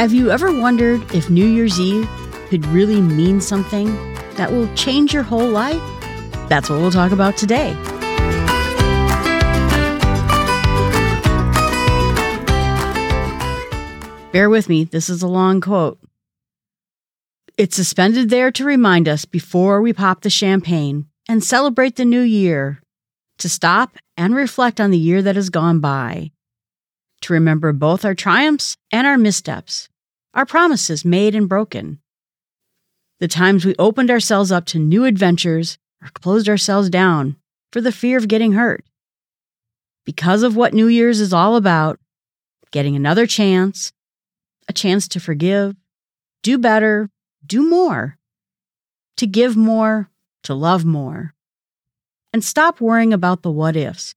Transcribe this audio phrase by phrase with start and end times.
[0.00, 2.08] Have you ever wondered if New Year's Eve
[2.48, 3.94] could really mean something
[4.36, 5.78] that will change your whole life?
[6.48, 7.74] That's what we'll talk about today.
[14.32, 15.98] Bear with me, this is a long quote.
[17.58, 22.22] It's suspended there to remind us before we pop the champagne and celebrate the new
[22.22, 22.80] year,
[23.36, 26.30] to stop and reflect on the year that has gone by,
[27.20, 29.89] to remember both our triumphs and our missteps,
[30.34, 32.00] our promises made and broken,
[33.18, 37.36] the times we opened ourselves up to new adventures or closed ourselves down
[37.72, 38.84] for the fear of getting hurt.
[40.06, 42.00] Because of what New Year's is all about,
[42.70, 43.92] getting another chance,
[44.68, 45.76] a chance to forgive,
[46.42, 47.10] do better,
[47.44, 48.16] do more,
[49.16, 50.08] to give more,
[50.44, 51.34] to love more,
[52.32, 54.14] and stop worrying about the what ifs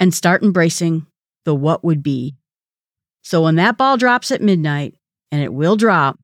[0.00, 1.06] and start embracing
[1.44, 2.36] the what would be.
[3.22, 4.94] So when that ball drops at midnight,
[5.30, 6.18] and it will drop,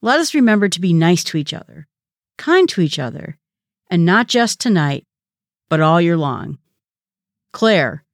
[0.00, 1.86] let us remember to be nice to each other,
[2.36, 3.38] kind to each other,
[3.90, 5.06] and not just tonight,
[5.68, 6.58] but all year long.
[7.52, 8.04] Claire,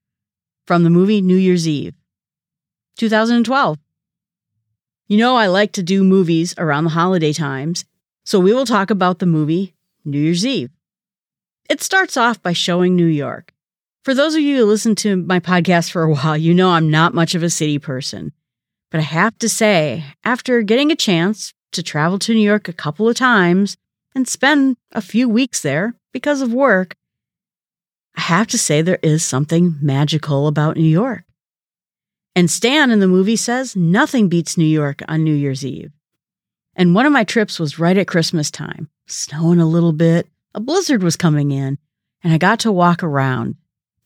[0.66, 1.94] from the movie New Year's Eve,
[2.96, 3.78] 2012.
[5.06, 7.84] You know, I like to do movies around the holiday times,
[8.24, 10.70] so we will talk about the movie New Year's Eve.
[11.68, 13.52] It starts off by showing New York.
[14.02, 16.90] For those of you who listen to my podcast for a while, you know I'm
[16.90, 18.32] not much of a city person.
[18.94, 22.72] But I have to say, after getting a chance to travel to New York a
[22.72, 23.76] couple of times
[24.14, 26.94] and spend a few weeks there because of work,
[28.16, 31.24] I have to say there is something magical about New York.
[32.36, 35.90] And Stan in the movie says nothing beats New York on New Year's Eve.
[36.76, 40.60] And one of my trips was right at Christmas time, snowing a little bit, a
[40.60, 41.78] blizzard was coming in,
[42.22, 43.56] and I got to walk around.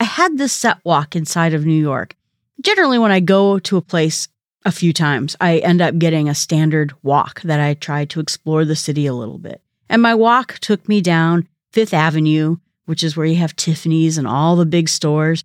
[0.00, 2.16] I had this set walk inside of New York.
[2.62, 4.28] Generally, when I go to a place
[4.68, 8.64] a few times, I end up getting a standard walk that I try to explore
[8.64, 9.62] the city a little bit.
[9.88, 14.28] And my walk took me down Fifth Avenue, which is where you have Tiffany's and
[14.28, 15.44] all the big stores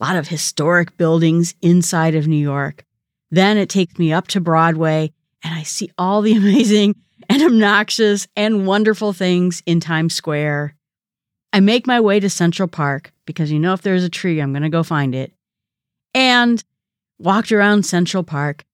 [0.00, 2.84] a lot of historic buildings inside of New York.
[3.30, 5.12] Then it takes me up to Broadway
[5.44, 6.96] and I see all the amazing
[7.28, 10.74] and obnoxious and wonderful things in Times Square.
[11.52, 14.52] I make my way to Central Park because you know if there's a tree, I'm
[14.52, 15.32] going to go find it.
[16.14, 16.62] And
[17.20, 18.64] walked around Central Park,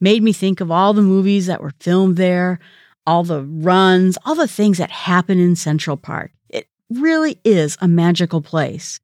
[0.00, 2.58] made me think of all the movies that were filmed there,
[3.06, 6.32] all the runs, all the things that happen in Central Park.
[6.48, 9.00] It really is a magical place.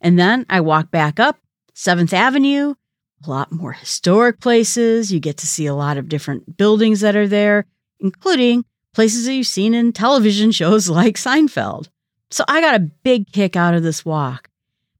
[0.00, 1.38] And then I walk back up
[1.74, 2.74] 7th Avenue,
[3.24, 5.12] a lot more historic places.
[5.12, 7.66] You get to see a lot of different buildings that are there,
[8.00, 11.88] including places that you've seen in television shows like Seinfeld.
[12.30, 14.50] So I got a big kick out of this walk.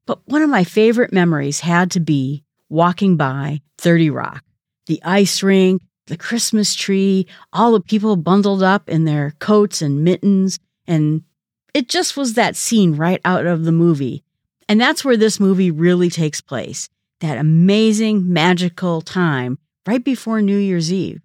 [0.07, 4.45] But one of my favorite memories had to be walking by 30 Rock,
[4.87, 10.05] the ice rink, the Christmas tree, all the people bundled up in their coats and
[10.05, 10.59] mittens.
[10.87, 11.23] And
[11.75, 14.25] it just was that scene right out of the movie
[14.69, 16.89] and that's where this movie really takes place
[17.21, 21.23] that amazing, magical time right before New Year's Eve.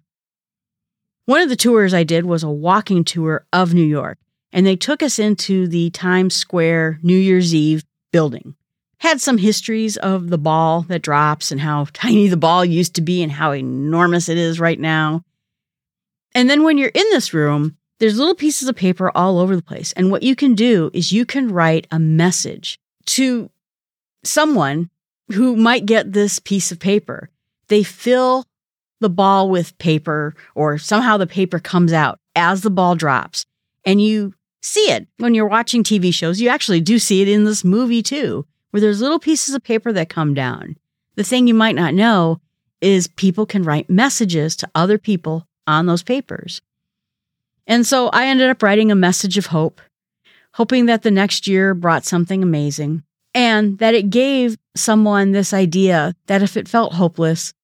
[1.26, 4.18] One of the tours I did was a walking tour of New York,
[4.52, 8.54] and they took us into the Times Square New Year's Eve building.
[9.02, 13.02] Had some histories of the ball that drops and how tiny the ball used to
[13.02, 15.24] be and how enormous it is right now.
[16.36, 19.62] And then when you're in this room, there's little pieces of paper all over the
[19.62, 19.92] place.
[19.92, 23.50] And what you can do is you can write a message to
[24.24, 24.88] someone
[25.32, 27.28] who might get this piece of paper.
[27.66, 28.44] They fill
[29.00, 33.46] the ball with paper, or somehow the paper comes out as the ball drops,
[33.84, 36.40] and you see it when you're watching TV shows.
[36.40, 39.92] You actually do see it in this movie too, where there's little pieces of paper
[39.92, 40.76] that come down.
[41.14, 42.40] The thing you might not know
[42.80, 46.60] is people can write messages to other people on those papers.
[47.66, 49.80] And so I ended up writing a message of hope
[50.54, 53.02] hoping that the next year brought something amazing
[53.34, 57.54] and that it gave someone this idea that if it felt hopeless,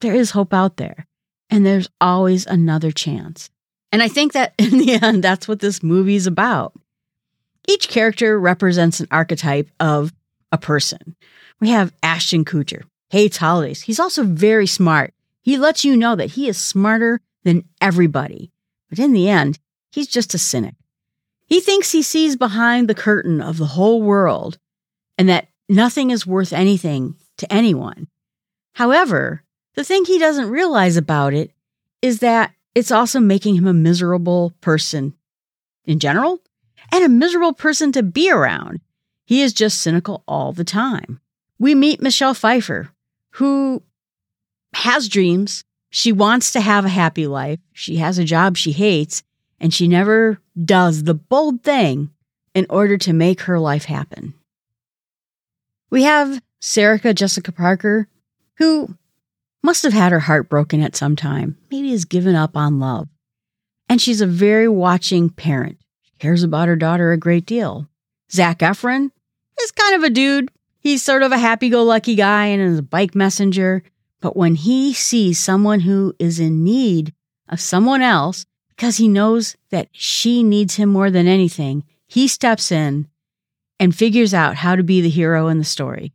[0.00, 1.06] there is hope out there
[1.50, 3.50] and there's always another chance.
[3.90, 6.72] And I think that in the end, that's what this movie's about.
[7.66, 10.12] Each character represents an archetype of
[10.52, 11.16] a person.
[11.60, 13.82] We have Ashton Kutcher, hates holidays.
[13.82, 15.14] He's also very smart.
[15.42, 18.52] He lets you know that he is smarter than everybody.
[18.90, 19.58] But in the end,
[19.90, 20.74] he's just a cynic.
[21.46, 24.58] He thinks he sees behind the curtain of the whole world
[25.16, 28.08] and that nothing is worth anything to anyone.
[28.74, 29.42] However,
[29.74, 31.52] the thing he doesn't realize about it
[32.02, 35.14] is that it's also making him a miserable person
[35.84, 36.40] in general
[36.92, 38.80] and a miserable person to be around.
[39.28, 41.20] He is just cynical all the time.
[41.58, 42.88] We meet Michelle Pfeiffer,
[43.32, 43.82] who
[44.72, 47.58] has dreams, She wants to have a happy life.
[47.74, 49.22] She has a job she hates,
[49.60, 52.08] and she never does the bold thing
[52.54, 54.32] in order to make her life happen.
[55.90, 58.08] We have Sarah Jessica Parker,
[58.56, 58.96] who
[59.62, 63.08] must have had her heart broken at some time, maybe has given up on love.
[63.90, 65.76] And she's a very watching parent.
[66.00, 67.90] She cares about her daughter a great deal.
[68.30, 69.10] Zac Efron
[69.62, 70.50] is kind of a dude.
[70.80, 73.82] He's sort of a happy go lucky guy and is a bike messenger.
[74.20, 77.12] But when he sees someone who is in need
[77.48, 82.70] of someone else, because he knows that she needs him more than anything, he steps
[82.72, 83.08] in
[83.80, 86.12] and figures out how to be the hero in the story.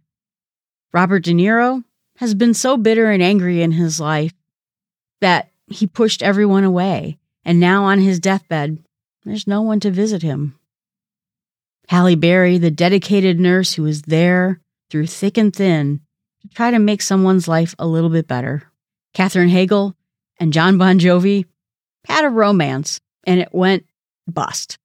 [0.93, 1.83] Robert De Niro
[2.17, 4.33] has been so bitter and angry in his life
[5.21, 8.83] that he pushed everyone away, and now on his deathbed,
[9.25, 10.57] there's no one to visit him.
[11.89, 16.01] Halle Berry, the dedicated nurse who was there through thick and thin
[16.41, 18.63] to try to make someone's life a little bit better.
[19.13, 19.93] Katherine Heigl
[20.39, 21.45] and Jon Bon Jovi
[22.05, 23.85] had a romance and it went
[24.27, 24.77] bust.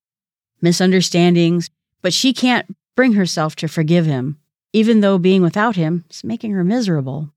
[0.60, 1.70] Misunderstandings,
[2.02, 2.66] but she can't
[2.96, 4.38] bring herself to forgive him,
[4.72, 7.30] even though being without him is making her miserable.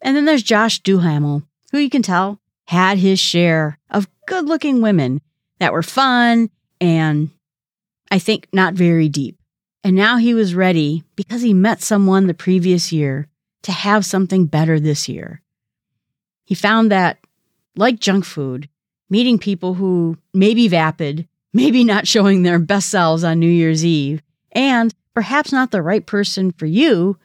[0.00, 4.82] And then there's Josh Duhamel, who you can tell had his share of good looking
[4.82, 5.22] women
[5.58, 6.50] that were fun
[6.80, 7.30] and
[8.10, 9.38] I think not very deep.
[9.84, 13.28] And now he was ready because he met someone the previous year
[13.62, 15.42] to have something better this year.
[16.44, 17.18] He found that,
[17.76, 18.68] like junk food,
[19.10, 23.84] meeting people who may be vapid, maybe not showing their best selves on New Year's
[23.84, 24.22] Eve,
[24.52, 27.18] and perhaps not the right person for you,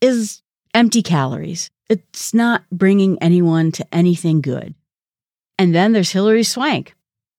[0.00, 0.42] is
[0.74, 1.70] empty calories.
[1.88, 4.74] It's not bringing anyone to anything good.
[5.58, 6.94] And then there's Hilary Swank,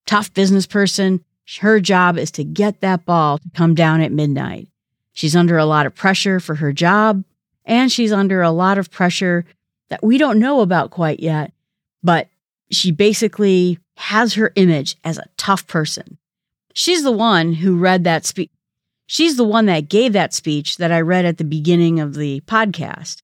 [0.06, 1.24] tough business person.
[1.60, 4.68] Her job is to get that ball to come down at midnight.
[5.14, 7.24] She's under a lot of pressure for her job,
[7.66, 9.46] and she's under a lot of pressure
[9.90, 11.52] that we don't know about quite yet,
[12.02, 12.30] but
[12.70, 16.18] she basically has her image as a tough person.
[16.74, 18.50] She's the one who read that speech.
[19.06, 22.40] She's the one that gave that speech that I read at the beginning of the
[22.42, 23.22] podcast,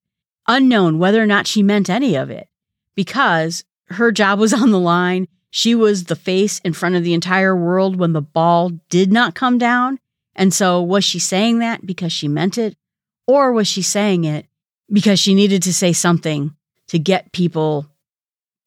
[0.47, 2.50] unknown whether or not she meant any of it,
[2.94, 5.30] because her job was on the line.
[5.57, 9.33] She was the face in front of the entire world when the ball did not
[9.33, 9.98] come down.
[10.36, 12.77] And so, was she saying that because she meant it?
[13.25, 14.45] Or was she saying it
[14.94, 16.56] because she needed to say something
[16.89, 17.88] to get people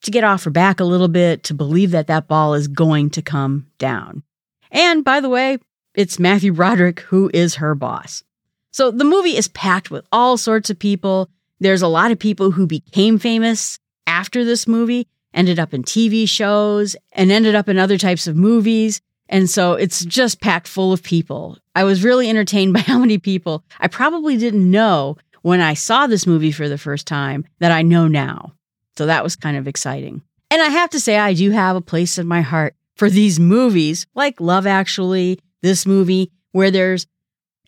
[0.02, 3.10] to get off her back a little bit to believe that that ball is going
[3.10, 4.24] to come down.
[4.72, 5.58] And by the way,
[5.94, 8.24] it's Matthew Broderick who is her boss.
[8.72, 11.30] So the movie is packed with all sorts of people.
[11.60, 13.78] There's a lot of people who became famous
[14.08, 18.36] after this movie, ended up in TV shows, and ended up in other types of
[18.36, 19.00] movies.
[19.28, 21.56] And so it's just packed full of people.
[21.74, 26.06] I was really entertained by how many people I probably didn't know when I saw
[26.06, 28.54] this movie for the first time that I know now.
[28.96, 30.22] So that was kind of exciting.
[30.50, 33.40] And I have to say, I do have a place in my heart for these
[33.40, 37.06] movies, like Love Actually, this movie, where there's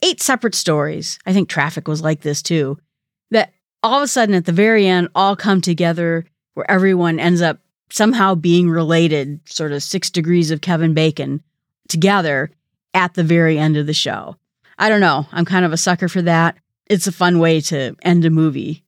[0.02, 1.18] eight separate stories.
[1.24, 2.78] I think Traffic was like this too,
[3.30, 7.42] that all of a sudden at the very end all come together where everyone ends
[7.42, 7.58] up
[7.90, 11.42] somehow being related, sort of six degrees of Kevin Bacon
[11.88, 12.50] together
[12.94, 14.36] at the very end of the show.
[14.78, 15.26] I don't know.
[15.32, 16.56] I'm kind of a sucker for that.
[16.86, 18.82] It's a fun way to end a movie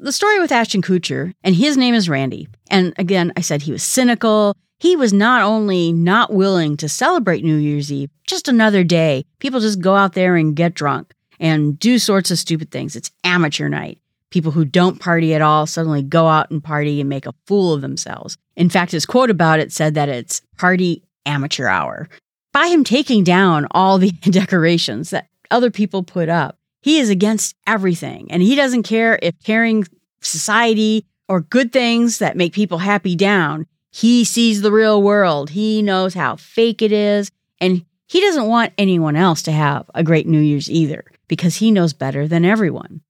[0.00, 2.48] the story with Ashton Kutcher, and his name is Randy.
[2.70, 4.56] And again, I said he was cynical.
[4.78, 9.24] He was not only not willing to celebrate New Year's Eve, just another day.
[9.38, 12.96] People just go out there and get drunk and do sorts of stupid things.
[12.96, 13.98] It's amateur night.
[14.30, 17.72] People who don't party at all suddenly go out and party and make a fool
[17.72, 18.36] of themselves.
[18.56, 22.08] In fact, his quote about it said that it's party amateur hour.
[22.52, 27.56] By him taking down all the decorations that other people put up, he is against
[27.66, 28.30] everything.
[28.30, 29.86] And he doesn't care if carrying
[30.20, 33.66] society or good things that make people happy down.
[33.90, 35.50] He sees the real world.
[35.50, 37.30] He knows how fake it is.
[37.60, 41.70] And he doesn't want anyone else to have a great New Year's either because he
[41.70, 43.02] knows better than everyone.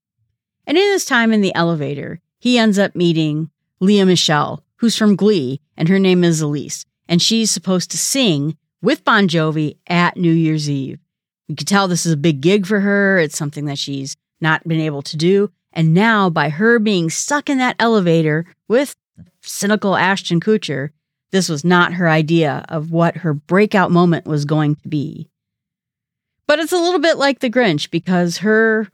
[0.66, 3.50] And in his time in the elevator, he ends up meeting
[3.80, 6.84] Lea Michele, who's from Glee, and her name is Elise.
[7.08, 10.98] And she's supposed to sing with Bon Jovi at New Year's Eve.
[11.48, 13.18] You can tell this is a big gig for her.
[13.18, 15.50] It's something that she's not been able to do.
[15.72, 18.96] And now, by her being stuck in that elevator with
[19.42, 20.90] cynical Ashton Kutcher,
[21.30, 25.28] this was not her idea of what her breakout moment was going to be.
[26.46, 28.88] But it's a little bit like the Grinch because her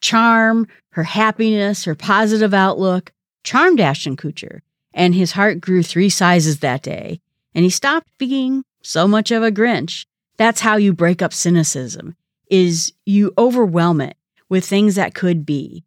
[0.00, 3.12] charm, her happiness, her positive outlook
[3.44, 4.60] charmed Ashton Kutcher,
[4.92, 7.20] and his heart grew three sizes that day,
[7.54, 10.04] and he stopped being so much of a Grinch
[10.40, 12.16] that's how you break up cynicism
[12.50, 14.16] is you overwhelm it
[14.48, 15.84] with things that could be.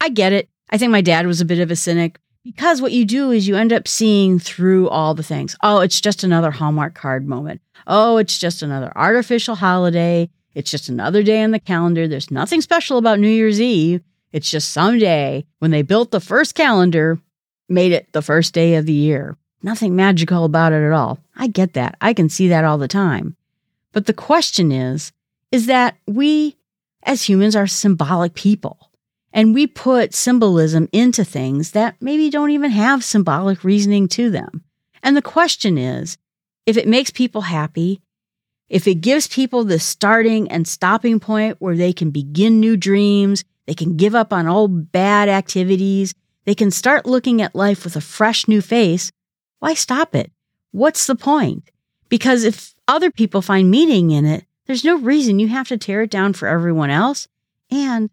[0.00, 0.48] I get it.
[0.70, 3.48] I think my dad was a bit of a cynic because what you do is
[3.48, 5.56] you end up seeing through all the things.
[5.64, 7.60] Oh, it's just another Hallmark card moment.
[7.88, 10.30] Oh, it's just another artificial holiday.
[10.54, 12.06] It's just another day on the calendar.
[12.06, 14.02] There's nothing special about New Year's Eve.
[14.32, 17.18] It's just some day when they built the first calendar,
[17.68, 19.36] made it the first day of the year.
[19.62, 21.18] Nothing magical about it at all.
[21.36, 21.96] I get that.
[22.00, 23.36] I can see that all the time.
[23.92, 25.12] But the question is,
[25.50, 26.56] is that we
[27.02, 28.90] as humans are symbolic people.
[29.32, 34.64] And we put symbolism into things that maybe don't even have symbolic reasoning to them.
[35.02, 36.18] And the question is
[36.66, 38.00] if it makes people happy,
[38.72, 43.44] if it gives people the starting and stopping point where they can begin new dreams,
[43.66, 46.14] they can give up on old bad activities,
[46.46, 49.12] they can start looking at life with a fresh new face,
[49.58, 50.32] why stop it?
[50.70, 51.70] What's the point?
[52.08, 56.00] Because if other people find meaning in it, there's no reason you have to tear
[56.00, 57.28] it down for everyone else.
[57.70, 58.08] And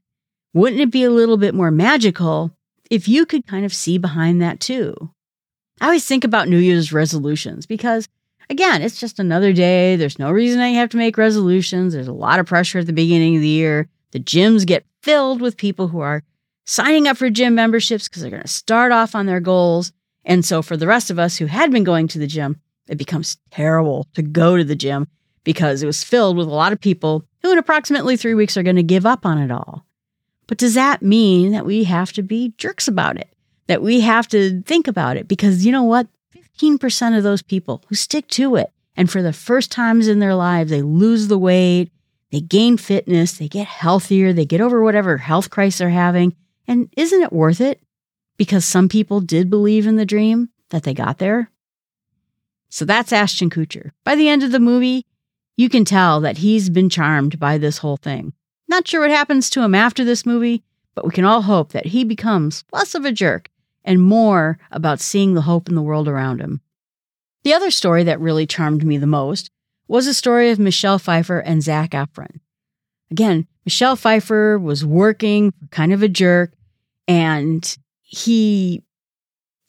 [0.53, 2.51] wouldn't it be a little bit more magical
[2.91, 4.93] if you could kind of see behind that too?
[5.79, 8.09] I always think about New Year's resolutions because,
[8.49, 9.95] again, it's just another day.
[9.95, 11.93] There's no reason you have to make resolutions.
[11.93, 13.87] There's a lot of pressure at the beginning of the year.
[14.11, 16.23] The gyms get filled with people who are
[16.65, 19.93] signing up for gym memberships because they're going to start off on their goals.
[20.25, 22.97] And so, for the rest of us who had been going to the gym, it
[22.97, 25.07] becomes terrible to go to the gym
[25.43, 28.63] because it was filled with a lot of people who, in approximately three weeks, are
[28.63, 29.85] going to give up on it all.
[30.47, 33.29] But does that mean that we have to be jerks about it?
[33.67, 35.27] That we have to think about it?
[35.27, 36.07] Because you know what?
[36.59, 40.35] 15% of those people who stick to it and for the first times in their
[40.35, 41.91] lives, they lose the weight,
[42.31, 46.35] they gain fitness, they get healthier, they get over whatever health crisis they're having.
[46.67, 47.81] And isn't it worth it?
[48.37, 51.49] Because some people did believe in the dream that they got there.
[52.69, 53.91] So that's Ashton Kutcher.
[54.03, 55.05] By the end of the movie,
[55.57, 58.33] you can tell that he's been charmed by this whole thing.
[58.67, 60.63] Not sure what happens to him after this movie,
[60.93, 63.48] but we can all hope that he becomes less of a jerk
[63.89, 66.61] and more about seeing the hope in the world around him.
[67.43, 69.49] The other story that really charmed me the most
[69.87, 72.39] was a story of Michelle Pfeiffer and Zac Efron.
[73.09, 76.53] Again, Michelle Pfeiffer was working kind of a jerk,
[77.07, 78.83] and he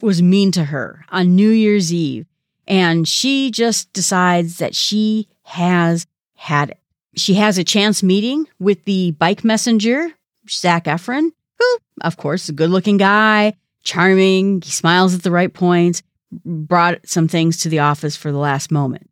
[0.03, 2.27] was mean to her on New Year's Eve.
[2.69, 6.79] And she just decides that she has had it.
[7.17, 10.11] She has a chance meeting with the bike messenger,
[10.47, 15.30] Zac Efron, who, of course, is a good looking guy, charming, he smiles at the
[15.30, 16.02] right points,
[16.44, 19.10] brought some things to the office for the last moment.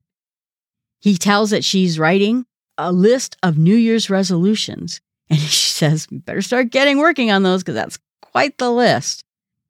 [1.00, 2.44] He tells that she's writing
[2.76, 5.00] a list of New Year's resolutions.
[5.30, 9.24] And she says, better start getting working on those because that's quite the list.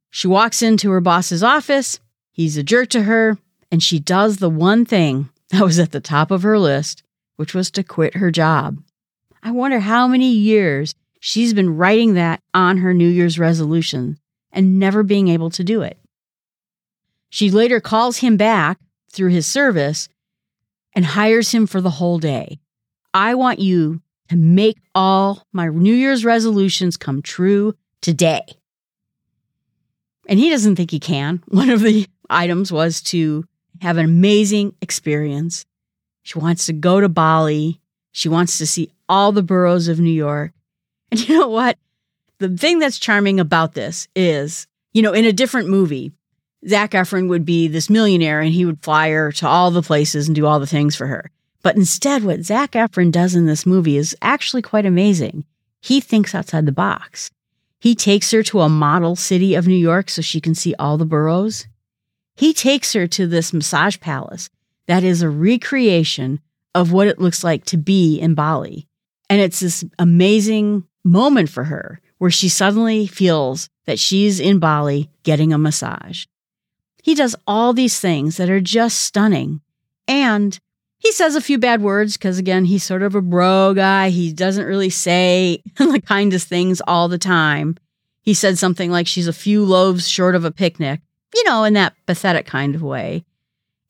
[0.09, 1.99] She walks into her boss's office.
[2.31, 3.39] He's a jerk to her.
[3.73, 7.03] And she does the one thing that was at the top of her list,
[7.35, 8.81] which was to quit her job.
[9.43, 14.17] I wonder how many years she's been writing that on her New Year's resolution
[14.53, 15.99] and never being able to do it.
[17.31, 18.79] She later calls him back
[19.13, 20.09] through his service
[20.95, 22.59] and hires him for the whole day.
[23.13, 28.43] I want you to make all my New Year's resolutions come true today.
[30.29, 31.43] And he doesn't think he can.
[31.49, 33.45] One of the items was to
[33.81, 35.65] have an amazing experience.
[36.23, 37.81] She wants to go to Bali.
[38.13, 40.53] She wants to see all the boroughs of New York.
[41.11, 41.79] And you know what?
[42.39, 46.13] The thing that's charming about this is, you know, in a different movie,
[46.67, 50.29] Zac Efron would be this millionaire and he would fly her to all the places
[50.29, 51.31] and do all the things for her.
[51.63, 55.45] But instead, what Zac Efron does in this movie is actually quite amazing.
[55.81, 57.31] He thinks outside the box.
[57.81, 60.97] He takes her to a model city of New York so she can see all
[60.97, 61.67] the boroughs.
[62.37, 64.49] He takes her to this massage palace
[64.87, 66.41] that is a recreation
[66.75, 68.87] of what it looks like to be in Bali.
[69.29, 75.11] And it's this amazing moment for her where she suddenly feels that she's in Bali
[75.23, 76.27] getting a massage.
[77.03, 79.61] He does all these things that are just stunning.
[80.07, 80.59] And
[80.99, 84.11] he says a few bad words because, again, he's sort of a bro guy.
[84.11, 87.77] He doesn't really say the kindest things all the time.
[88.21, 91.01] He said something like she's a few loaves short of a picnic
[91.35, 93.25] you know, in that pathetic kind of way.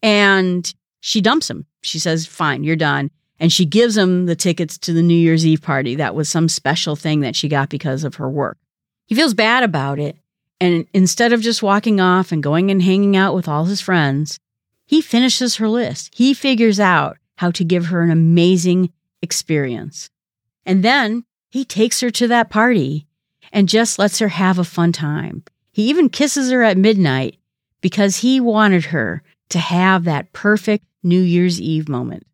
[0.02, 1.66] And she dumps him.
[1.82, 3.11] She says, Fine, you're done.
[3.40, 5.95] And she gives him the tickets to the New Year's Eve party.
[5.95, 8.59] That was some special thing that she got because of her work.
[9.07, 10.16] He feels bad about it.
[10.61, 14.38] And instead of just walking off and going and hanging out with all his friends,
[14.87, 16.12] he finishes her list.
[16.14, 18.92] He figures out how to give her an amazing
[19.23, 20.11] experience.
[20.66, 23.07] And then he takes her to that party
[23.52, 25.45] and just lets her have a fun time.
[25.71, 27.37] He even kisses her at midnight
[27.80, 32.26] because he wanted her to have that perfect New Year's Eve moment.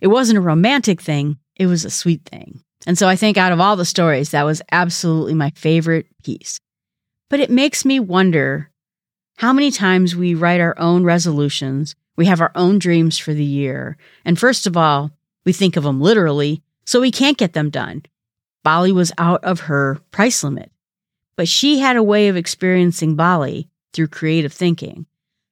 [0.00, 2.62] It wasn't a romantic thing, it was a sweet thing.
[2.86, 6.58] And so I think out of all the stories, that was absolutely my favorite piece.
[7.28, 8.70] But it makes me wonder
[9.36, 13.44] how many times we write our own resolutions, we have our own dreams for the
[13.44, 15.10] year, and first of all,
[15.44, 18.02] we think of them literally, so we can't get them done.
[18.62, 20.70] Bali was out of her price limit,
[21.36, 25.06] but she had a way of experiencing Bali through creative thinking.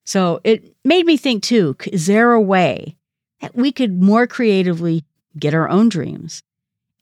[0.05, 2.98] So it made me think too is there a way
[3.55, 5.05] we could more creatively
[5.39, 6.43] get our own dreams?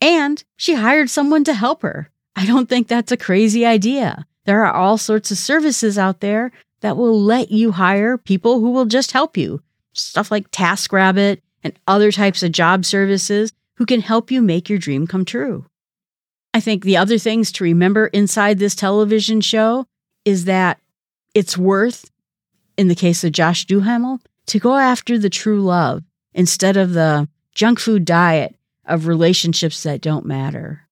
[0.01, 2.11] And she hired someone to help her.
[2.35, 4.27] I don't think that's a crazy idea.
[4.45, 8.71] There are all sorts of services out there that will let you hire people who
[8.71, 9.63] will just help you.
[9.95, 14.79] Stuff like TaskRabbit and other types of job services who can help you make your
[14.79, 15.65] dream come true.
[16.55, 19.87] I think the other things to remember inside this television show
[20.25, 20.79] is that
[21.35, 22.11] it's worth,
[22.77, 26.03] in the case of Josh Duhamel, to go after the true love
[26.37, 30.83] instead of the junk food diet of relationships that don't matter.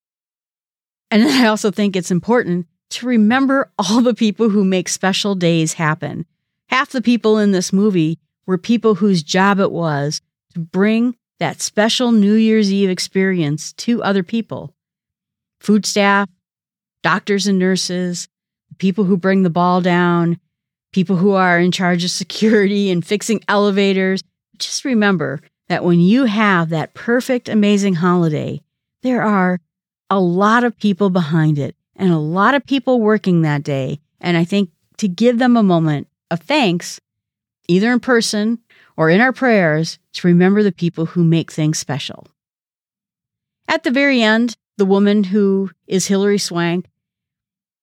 [1.10, 5.74] And I also think it's important to remember all the people who make special days
[5.74, 6.26] happen.
[6.68, 10.20] Half the people in this movie were people whose job it was
[10.54, 14.74] to bring that special New Year's Eve experience to other people.
[15.60, 16.28] Food staff,
[17.02, 18.28] doctors and nurses,
[18.78, 20.38] people who bring the ball down,
[20.92, 24.22] people who are in charge of security and fixing elevators.
[24.58, 28.60] Just remember that when you have that perfect, amazing holiday,
[29.02, 29.60] there are
[30.10, 34.00] a lot of people behind it and a lot of people working that day.
[34.20, 37.00] And I think to give them a moment of thanks,
[37.68, 38.58] either in person
[38.96, 42.26] or in our prayers, to remember the people who make things special.
[43.66, 46.86] At the very end, the woman who is Hilary Swank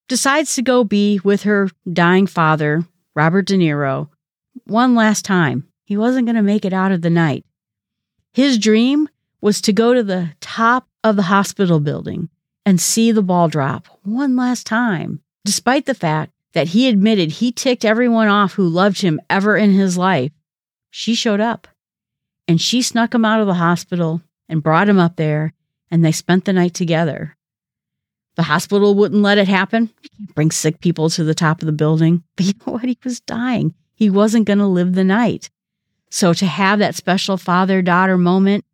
[0.07, 2.85] decides to go be with her dying father,
[3.15, 4.09] Robert De Niro,
[4.65, 5.70] one last time.
[5.91, 7.43] He wasn't going to make it out of the night.
[8.31, 9.09] His dream
[9.41, 12.29] was to go to the top of the hospital building
[12.65, 17.51] and see the ball drop one last time, despite the fact that he admitted he
[17.51, 20.31] ticked everyone off who loved him ever in his life.
[20.91, 21.67] She showed up
[22.47, 25.53] and she snuck him out of the hospital and brought him up there,
[25.91, 27.35] and they spent the night together.
[28.37, 29.89] The hospital wouldn't let it happen.
[30.01, 32.23] You can't bring sick people to the top of the building.
[32.37, 32.85] But you know what?
[32.85, 33.73] He was dying.
[33.93, 35.49] He wasn't going to live the night.
[36.11, 38.65] So to have that special father daughter moment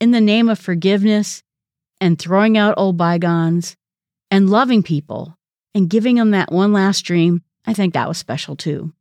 [0.00, 1.42] in the name of forgiveness
[2.00, 3.76] and throwing out old bygones
[4.30, 5.36] and loving people
[5.74, 8.92] and giving them that one last dream, I think that was special too.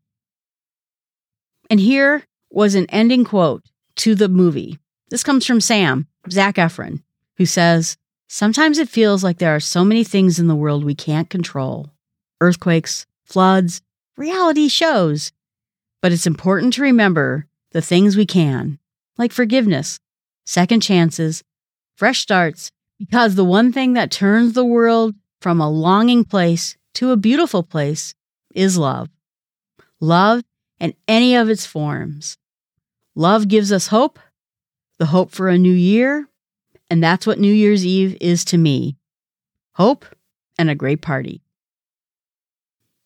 [1.70, 3.64] And here was an ending quote
[3.98, 4.80] to the movie.
[5.10, 7.04] This comes from Sam, Zac Efron,
[7.38, 10.96] who says, Sometimes it feels like there are so many things in the world we
[10.96, 11.92] can't control
[12.42, 13.82] earthquakes, floods,
[14.18, 15.32] reality shows.
[16.02, 18.80] But it's important to remember the things we can,
[19.18, 20.00] like forgiveness,
[20.46, 21.44] second chances,
[21.96, 27.12] fresh starts, because the one thing that turns the world from a longing place to
[27.12, 28.14] a beautiful place
[28.54, 29.10] is love.
[30.00, 30.44] Love
[30.80, 32.38] in any of its forms.
[33.16, 34.20] Love gives us hope,
[34.98, 36.28] the hope for a new year,
[36.90, 38.96] and that's what New Year's Eve is to me
[39.74, 40.06] hope
[40.58, 41.42] and a great party.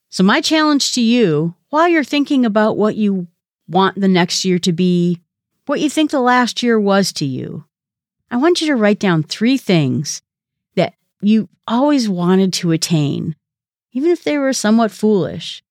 [0.10, 3.28] So, my challenge to you while you're thinking about what you
[3.74, 5.20] want the next year to be
[5.66, 7.66] what you think the last year was to you.
[8.30, 10.22] I want you to write down three things
[10.76, 13.36] that you always wanted to attain,
[13.92, 15.64] even if they were somewhat foolish.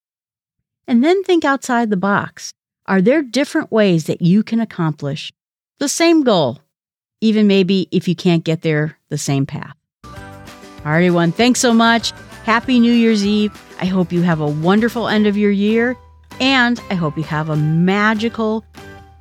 [0.87, 2.53] And then think outside the box.
[2.87, 5.33] Are there different ways that you can accomplish
[5.79, 6.59] the same goal,
[7.21, 9.77] even maybe if you can't get there the same path?
[10.05, 12.12] All right, everyone, thanks so much.
[12.45, 13.53] Happy New Year's Eve.
[13.81, 15.97] I hope you have a wonderful end of your year
[16.40, 18.64] and I hope you have a magical,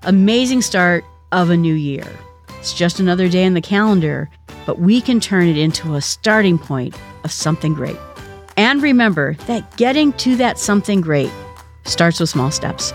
[0.03, 2.07] amazing start of a new year.
[2.59, 4.29] It's just another day in the calendar,
[4.65, 7.97] but we can turn it into a starting point of something great.
[8.57, 11.31] And remember that getting to that something great
[11.85, 12.93] starts with small steps.